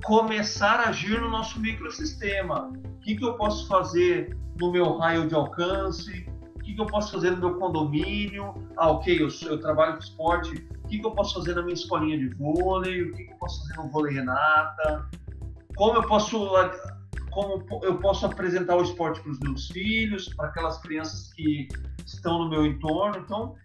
[0.04, 2.70] começar a agir no nosso microsistema.
[2.84, 6.28] O que, que eu posso fazer no meu raio de alcance?
[6.56, 8.54] O que, que eu posso fazer no meu condomínio?
[8.76, 11.72] Ah, ok, eu, eu trabalho com esporte o que, que eu posso fazer na minha
[11.72, 15.08] escolinha de vôlei, o que, que eu posso fazer no vôlei Renata,
[15.74, 16.38] como eu posso
[17.34, 21.68] como eu posso apresentar o esporte para os meus filhos, para aquelas crianças que
[22.06, 23.18] estão no meu entorno.
[23.18, 23.56] Então,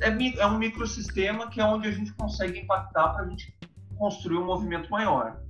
[0.00, 0.08] é,
[0.38, 3.54] é um microsistema que é onde a gente consegue impactar para a gente
[3.98, 5.42] construir um movimento maior.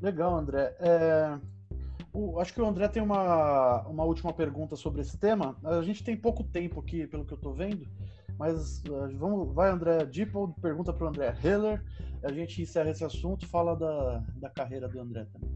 [0.00, 0.74] Legal, André.
[0.80, 1.38] É...
[2.12, 5.56] O, acho que o André tem uma, uma última pergunta sobre esse tema.
[5.64, 7.86] A gente tem pouco tempo aqui, pelo que eu estou vendo.
[8.38, 11.82] Mas uh, vamos, vai André Dipple, pergunta para o André Heller,
[12.22, 15.50] a gente encerra esse assunto fala da, da carreira do André também.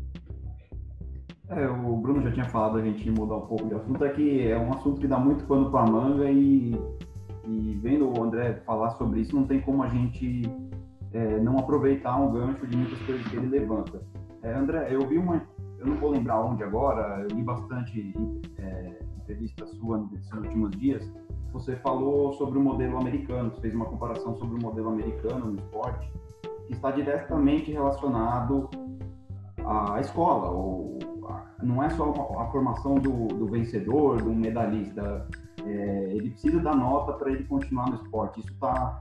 [1.48, 4.48] É, o Bruno já tinha falado, a gente mudar um pouco de assunto, é que
[4.48, 6.74] é um assunto que dá muito pano para manga e,
[7.44, 10.42] e vendo o André falar sobre isso, não tem como a gente
[11.12, 14.02] é, não aproveitar um gancho de muitas coisas que ele levanta.
[14.42, 15.40] É, André, eu vi uma,
[15.78, 18.12] eu não vou lembrar onde agora, eu li bastante
[18.58, 21.08] é, entrevista sua nesses últimos dias,
[21.52, 25.54] você falou sobre o modelo americano, você fez uma comparação sobre o modelo americano no
[25.56, 26.10] esporte,
[26.66, 28.68] que está diretamente relacionado
[29.64, 30.95] à escola, ou
[31.62, 35.26] não é só a, formação do, do, vencedor, do medalhista,
[35.64, 38.40] é, ele precisa da nota para ele continuar no esporte.
[38.40, 38.98] Isso está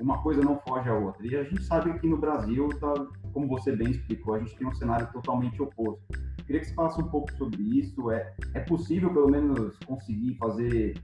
[0.00, 1.26] uma coisa não foge à outra.
[1.26, 2.94] E a gente sabe que aqui no Brasil, tá,
[3.32, 6.02] como você bem explicou, a gente tem um cenário totalmente oposto.
[6.46, 8.10] Queria que você falasse um pouco sobre isso.
[8.10, 10.96] É, é possível, pelo menos, conseguir fazer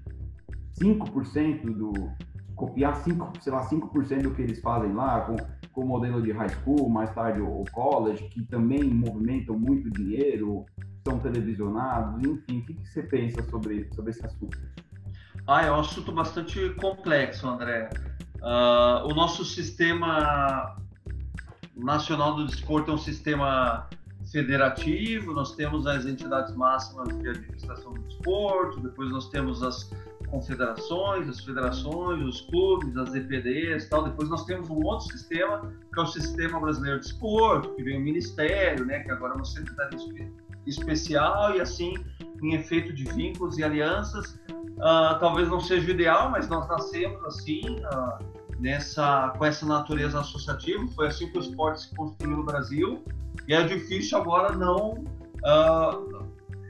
[0.81, 1.93] 5% do.
[2.55, 5.37] copiar 5, sei lá, 5% do que eles fazem lá, com,
[5.75, 10.65] com modelo de high school, mais tarde o college, que também movimentam muito dinheiro,
[11.07, 14.59] são televisionados, enfim, o que, que você pensa sobre, sobre esse assunto?
[15.47, 17.91] Ah, é um assunto bastante complexo, André.
[18.37, 20.77] Uh, o nosso sistema
[21.77, 23.89] nacional do desporto é um sistema
[24.31, 29.91] federativo, nós temos as entidades máximas de administração do desporto, depois nós temos as
[30.35, 34.03] confederações, as federações, os clubes, as EPDs tal.
[34.03, 37.99] Depois nós temos um outro sistema, que é o Sistema Brasileiro de Esporte, que vem
[37.99, 40.29] o Ministério, né, que agora é uma secretaria
[40.67, 41.95] especial, e assim,
[42.43, 44.41] em efeito de vínculos e alianças.
[44.75, 50.19] Uh, talvez não seja o ideal, mas nós nascemos assim, uh, nessa, com essa natureza
[50.19, 50.85] associativa.
[50.89, 53.05] Foi assim que o esporte se construiu no Brasil.
[53.47, 55.05] E é difícil agora não
[55.45, 56.24] uh,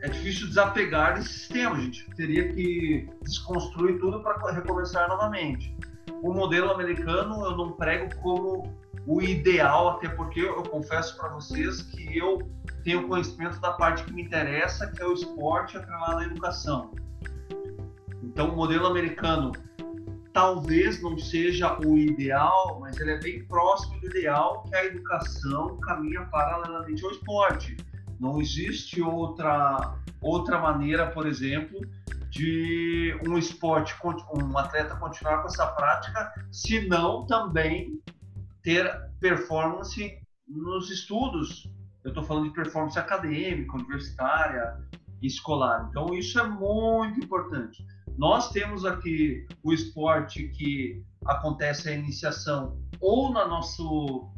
[0.05, 1.77] é difícil desapegar desse sistema.
[1.77, 5.75] A gente teria que desconstruir tudo para recomeçar novamente.
[6.23, 8.71] O modelo americano eu não prego como
[9.07, 12.39] o ideal, até porque eu confesso para vocês que eu
[12.83, 16.93] tenho conhecimento da parte que me interessa, que é o esporte atrelado à educação.
[18.23, 19.53] Então, o modelo americano
[20.35, 25.79] talvez não seja o ideal, mas ele é bem próximo do ideal que a educação
[25.79, 27.77] caminha paralelamente ao esporte.
[28.21, 31.81] Não existe outra, outra maneira, por exemplo,
[32.31, 33.95] de um esporte,
[34.35, 38.01] um atleta continuar com essa prática, se não também
[38.63, 41.71] ter performance nos estudos.
[42.03, 44.79] Eu estou falando de performance acadêmica, universitária,
[45.23, 45.87] escolar.
[45.91, 47.85] Então, isso é muito importante.
[48.17, 54.29] Nós temos aqui o esporte que acontece a iniciação ou no nosso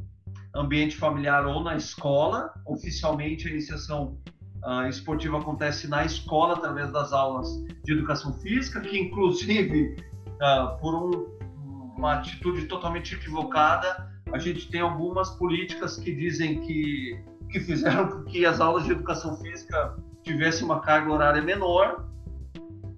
[0.57, 2.53] ambiente familiar ou na escola.
[2.67, 4.19] Oficialmente, a iniciação
[4.65, 7.49] uh, esportiva acontece na escola através das aulas
[7.85, 11.37] de educação física, que inclusive, uh, por um,
[11.97, 18.25] uma atitude totalmente equivocada, a gente tem algumas políticas que dizem que, que fizeram com
[18.25, 22.05] que as aulas de educação física tivessem uma carga horária menor,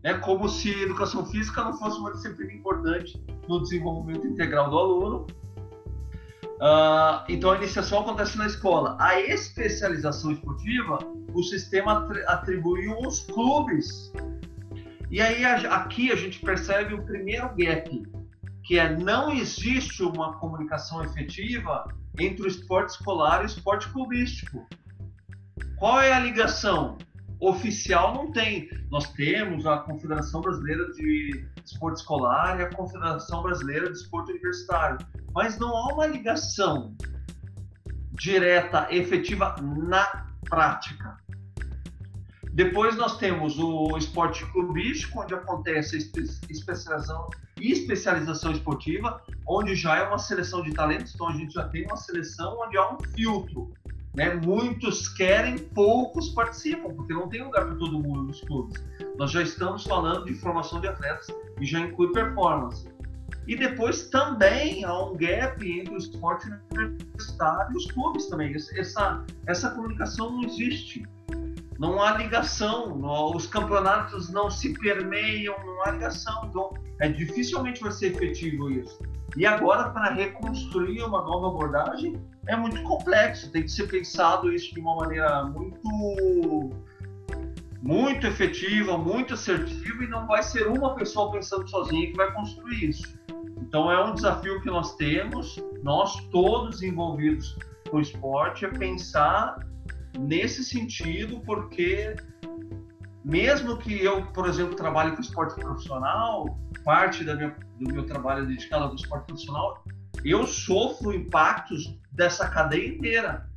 [0.02, 5.26] é como se educação física não fosse uma disciplina importante no desenvolvimento integral do aluno.
[6.58, 8.96] Uh, então a iniciação acontece na escola.
[8.98, 10.98] A especialização esportiva,
[11.32, 14.12] o sistema atribuiu aos clubes.
[15.10, 18.02] E aí aqui a gente percebe o primeiro gap,
[18.64, 21.86] que é não existe uma comunicação efetiva
[22.18, 24.66] entre o esporte escolar e o esporte clubístico.
[25.78, 26.98] Qual é a ligação?
[27.40, 28.68] Oficial não tem.
[28.90, 34.98] Nós temos a Confederação Brasileira de Esporte Escolar e a Confederação Brasileira de Esporte Universitário
[35.34, 36.96] mas não há uma ligação
[38.12, 41.16] direta, efetiva na prática.
[42.52, 45.98] Depois nós temos o esporte clubístico, onde acontece a
[46.50, 47.28] especialização
[47.60, 51.96] especialização esportiva, onde já é uma seleção de talentos, então a gente já tem uma
[51.96, 53.72] seleção onde há um filtro.
[54.14, 54.34] Né?
[54.34, 58.82] Muitos querem, poucos participam, porque não tem lugar para todo mundo nos clubes.
[59.18, 61.26] Nós já estamos falando de formação de atletas
[61.60, 62.86] e já inclui performance.
[63.48, 68.54] E depois também há um gap entre o esporte universitário e os clubes também.
[68.54, 71.04] Essa, essa comunicação não existe.
[71.80, 73.00] Não há ligação,
[73.34, 76.46] os campeonatos não se permeiam, não há ligação.
[76.48, 79.00] Então, é dificilmente vai ser efetivo isso.
[79.36, 83.50] E agora, para reconstruir uma nova abordagem, é muito complexo.
[83.50, 86.70] Tem que ser pensado isso de uma maneira muito
[87.82, 92.90] muito efetiva, muito assertiva e não vai ser uma pessoa pensando sozinha que vai construir
[92.90, 93.18] isso.
[93.60, 97.56] Então é um desafio que nós temos, nós todos envolvidos
[97.90, 99.58] com esporte, é pensar
[100.18, 102.16] nesse sentido, porque
[103.24, 108.44] mesmo que eu, por exemplo, trabalhe com esporte profissional, parte da minha, do meu trabalho
[108.44, 109.84] é dedicado ao esporte profissional,
[110.24, 113.48] eu sofro impactos dessa cadeia inteira,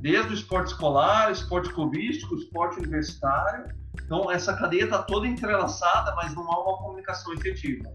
[0.00, 3.74] desde o esporte escolar, esporte clubístico, esporte universitário.
[4.04, 7.90] Então, essa cadeia está toda entrelaçada, mas não há uma comunicação efetiva.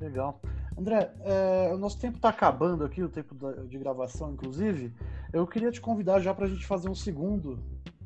[0.00, 0.40] Legal.
[0.78, 3.34] André, é, o nosso tempo está acabando aqui, o tempo
[3.68, 4.94] de gravação, inclusive.
[5.32, 7.62] Eu queria te convidar já para a gente fazer um segundo,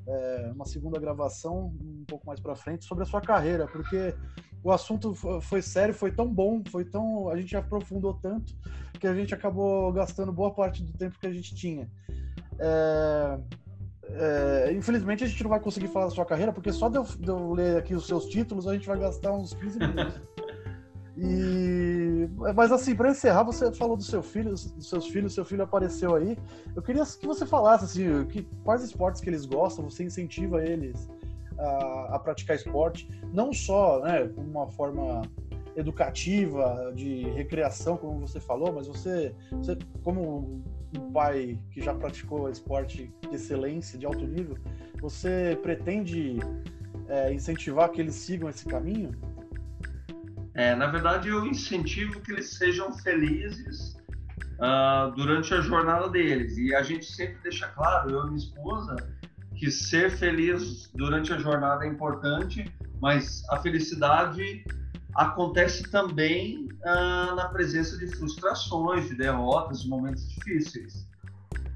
[0.07, 4.15] é, uma segunda gravação um pouco mais para frente sobre a sua carreira, porque
[4.65, 8.57] o assunto foi sério, foi tão bom, foi tão, a gente aprofundou tanto
[8.99, 11.87] que a gente acabou gastando boa parte do tempo que a gente tinha.
[12.59, 13.39] É,
[14.09, 17.03] é, infelizmente a gente não vai conseguir falar da sua carreira, porque só de eu,
[17.03, 20.21] de eu ler aqui os seus títulos a gente vai gastar uns 15 minutos.
[21.17, 25.63] E mas assim, para encerrar, você falou do seu filho, dos seus filhos, seu filho
[25.63, 26.37] apareceu aí.
[26.75, 31.09] Eu queria que você falasse assim, que, quais esportes que eles gostam, você incentiva eles
[31.59, 35.23] a, a praticar esporte, não só, né, como uma forma
[35.77, 40.63] educativa, de recreação, como você falou, mas você, você como
[40.97, 44.57] um pai que já praticou esporte de excelência, de alto nível,
[45.01, 46.39] você pretende
[47.09, 49.11] é, incentivar que eles sigam esse caminho?
[50.55, 53.97] É, na verdade, eu incentivo que eles sejam felizes
[54.55, 56.57] uh, durante a jornada deles.
[56.57, 58.97] E a gente sempre deixa claro, eu e minha esposa,
[59.57, 64.65] que ser feliz durante a jornada é importante, mas a felicidade
[65.15, 71.09] acontece também uh, na presença de frustrações, de derrotas, de momentos difíceis.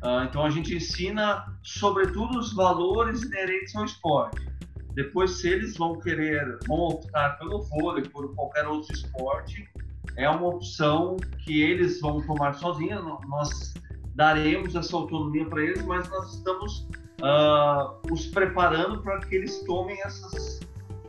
[0.03, 4.47] Uh, então a gente ensina, sobretudo, os valores inerentes ao esporte.
[4.95, 9.69] Depois, se eles vão querer, vão optar pelo vôlei, por qualquer outro esporte,
[10.17, 13.05] é uma opção que eles vão tomar sozinhos.
[13.29, 13.75] Nós
[14.15, 16.89] daremos essa autonomia para eles, mas nós estamos
[17.21, 20.61] uh, os preparando para que eles tomem essas,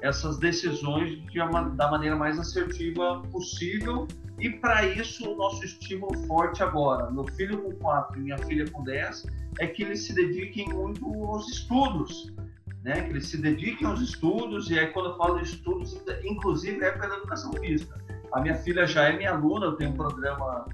[0.01, 1.39] essas decisões de,
[1.75, 4.07] da maneira mais assertiva possível.
[4.39, 8.69] E para isso, o nosso estímulo forte agora, meu filho com 4 e minha filha
[8.71, 9.25] com 10,
[9.59, 12.31] é que eles se dediquem muito aos estudos
[12.83, 13.01] né?
[13.01, 16.97] Que eles se dediquem aos estudos, e aí quando eu falo de estudos, inclusive é
[16.97, 17.99] da educação física.
[18.31, 20.67] A minha filha já é minha aluna, eu tenho um programa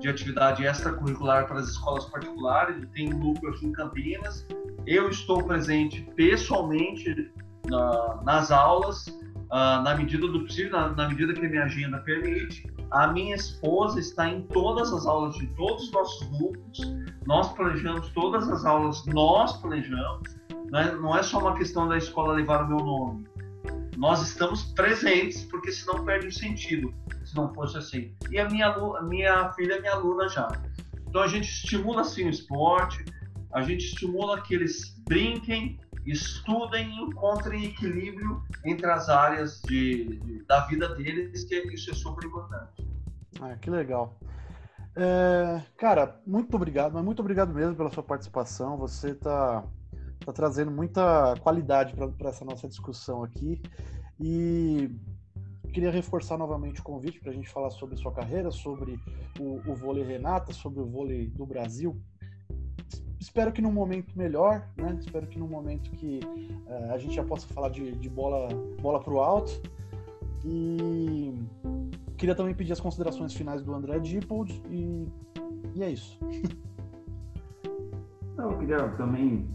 [0.00, 4.46] de atividade extracurricular para as escolas particulares, tem um núcleo aqui em Campinas.
[4.86, 7.30] Eu estou presente pessoalmente
[7.68, 11.98] na, nas aulas, uh, na medida do possível, na, na, medida que a minha agenda
[11.98, 12.66] permite.
[12.90, 16.80] A minha esposa está em todas as aulas de todos os nossos grupos.
[17.26, 20.36] Nós planejamos todas as aulas, nós planejamos.
[20.70, 20.92] Né?
[20.92, 23.26] Não é só uma questão da escola levar o meu nome.
[23.96, 26.94] Nós estamos presentes, porque senão perde o sentido,
[27.28, 28.14] se não fosse assim.
[28.30, 30.48] E a minha, minha filha é minha aluna já.
[31.06, 33.04] Então a gente estimula assim o esporte,
[33.52, 40.44] a gente estimula que eles brinquem, estudem e encontrem equilíbrio entre as áreas de, de,
[40.44, 42.86] da vida deles, que isso é super importante.
[43.40, 44.18] Ah, que legal.
[44.96, 48.76] É, cara, muito obrigado, mas muito obrigado mesmo pela sua participação.
[48.78, 49.64] Você está
[50.24, 53.62] tá trazendo muita qualidade para essa nossa discussão aqui.
[54.18, 54.90] E
[55.72, 58.98] queria reforçar novamente o convite para a gente falar sobre sua carreira, sobre
[59.38, 61.96] o, o vôlei Renata, sobre o vôlei do Brasil,
[63.20, 64.96] espero que num momento melhor, né?
[64.98, 66.20] Espero que num momento que
[66.66, 68.48] uh, a gente já possa falar de, de bola,
[68.80, 69.52] bola para o alto.
[70.44, 71.34] E
[72.16, 75.08] queria também pedir as considerações finais do André Dippold e,
[75.74, 76.18] e é isso.
[78.38, 79.48] Eu queria também,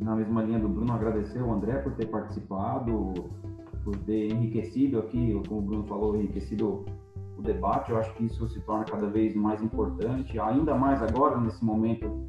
[0.00, 3.30] na mesma linha do Bruno, agradecer o André por ter participado,
[3.88, 6.84] por ter enriquecido aqui, como o Bruno falou, enriquecido
[7.38, 7.90] o debate.
[7.90, 12.26] Eu acho que isso se torna cada vez mais importante, ainda mais agora, nesse momento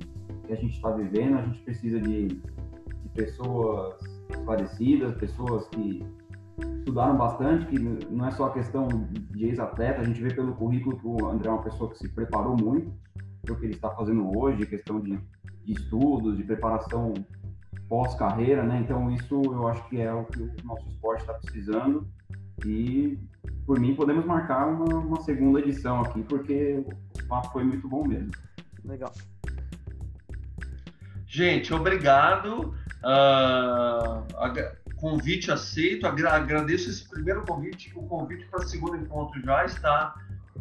[0.48, 3.94] que a gente está vivendo, a gente precisa de, de pessoas
[4.30, 6.02] esclarecidas, pessoas que
[6.78, 10.98] estudaram bastante, que não é só a questão de ex-atleta, a gente vê pelo currículo
[10.98, 12.90] que o André é uma pessoa que se preparou muito
[13.42, 15.20] para o que ele está fazendo hoje, questão de,
[15.66, 17.14] de estudos, de preparação
[17.90, 18.80] pós-carreira, né?
[18.80, 22.08] Então isso eu acho que é o que o nosso esporte está precisando
[22.64, 23.18] e
[23.66, 26.84] por mim podemos marcar uma, uma segunda edição aqui porque
[27.22, 28.32] o papo foi muito bom mesmo.
[28.86, 29.12] Legal.
[31.26, 32.74] Gente, obrigado.
[33.04, 34.26] Uh,
[35.00, 36.06] convite aceito.
[36.06, 37.92] Agra agradeço esse primeiro convite.
[37.96, 40.16] O convite para o segundo encontro já está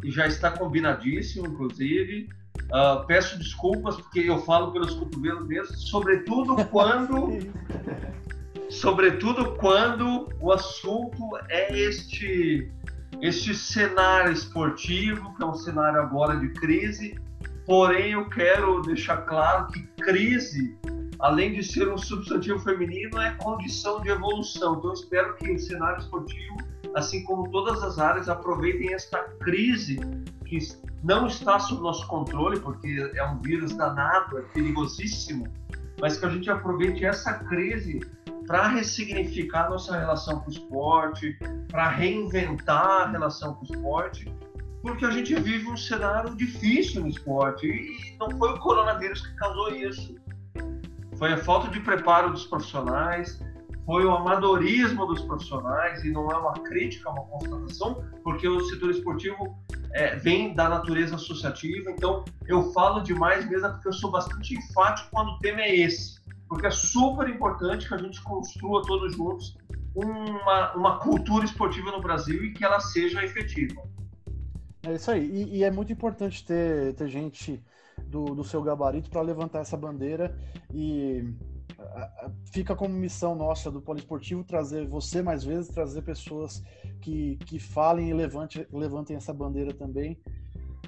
[0.05, 2.29] já está combinadíssimo, inclusive.
[2.65, 7.39] Uh, peço desculpas porque eu falo pelos cotovelos mesmo, sobretudo quando,
[8.69, 11.17] sobretudo quando o assunto
[11.49, 12.71] é este
[13.21, 17.19] este cenário esportivo, que é um cenário agora de crise,
[17.69, 20.75] Porém, eu quero deixar claro que crise,
[21.19, 24.79] além de ser um substantivo feminino, é condição de evolução.
[24.79, 26.57] Então, espero que o cenário esportivo,
[26.95, 29.99] assim como todas as áreas, aproveitem esta crise
[30.45, 30.59] que
[31.03, 35.47] não está sob nosso controle, porque é um vírus danado, é perigosíssimo,
[36.01, 37.99] mas que a gente aproveite essa crise
[38.47, 41.37] para ressignificar nossa relação com o esporte,
[41.69, 44.33] para reinventar a relação com o esporte
[44.81, 49.35] porque a gente vive um cenário difícil no esporte e não foi o coronavírus que
[49.35, 50.15] causou isso.
[51.17, 53.39] Foi a falta de preparo dos profissionais,
[53.89, 58.59] foi o amadorismo dos profissionais e não é uma crítica, é uma constatação, porque o
[58.65, 59.57] setor esportivo
[59.93, 61.89] é, vem da natureza associativa.
[61.89, 66.21] Então eu falo demais mesmo porque eu sou bastante enfático quando o tema é esse,
[66.47, 69.57] porque é super importante que a gente construa todos juntos
[69.95, 73.81] uma, uma cultura esportiva no Brasil e que ela seja efetiva.
[74.83, 75.25] É isso aí.
[75.25, 77.59] E, e é muito importante ter, ter gente
[78.05, 80.37] do, do seu gabarito para levantar essa bandeira
[80.71, 81.33] e
[82.51, 86.63] fica como missão nossa do poliesportivo trazer você mais vezes, trazer pessoas
[87.01, 90.17] que, que falem e levante, levantem essa bandeira também.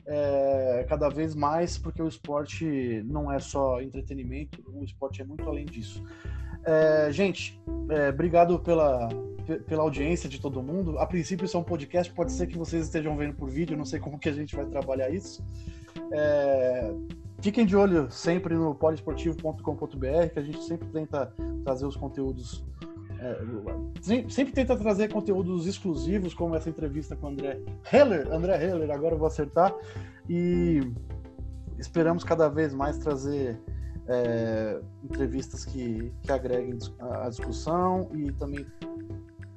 [0.05, 5.47] É, cada vez mais, porque o esporte não é só entretenimento, o esporte é muito
[5.47, 6.03] além disso.
[6.65, 9.09] É, gente, é, obrigado pela,
[9.67, 10.97] pela audiência de todo mundo.
[10.99, 13.85] A princípio isso é um podcast, pode ser que vocês estejam vendo por vídeo, não
[13.85, 15.43] sei como que a gente vai trabalhar isso.
[16.11, 16.93] É,
[17.41, 21.33] fiquem de olho sempre no poliesportivo.com.br, que a gente sempre tenta
[21.63, 22.63] trazer os conteúdos.
[23.19, 27.59] É, sempre tenta trazer conteúdos exclusivos, como essa entrevista com o André
[27.91, 28.31] Heller.
[28.31, 29.73] André Heller, agora eu vou acertar.
[30.29, 30.91] E
[31.77, 33.59] esperamos cada vez mais trazer
[34.07, 38.65] é, entrevistas que, que agreguem a discussão e também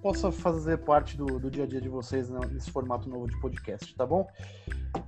[0.05, 3.41] possa fazer parte do, do dia a dia de vocês né, nesse formato novo de
[3.41, 4.29] podcast, tá bom?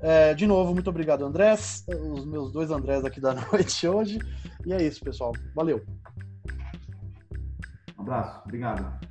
[0.01, 4.19] É, de novo, muito obrigado, Andrés, os meus dois Andrés aqui da noite hoje.
[4.65, 5.35] E é isso, pessoal.
[5.55, 5.85] Valeu.
[7.99, 9.07] Um abraço, obrigado.